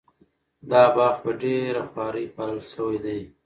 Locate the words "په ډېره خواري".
1.23-2.25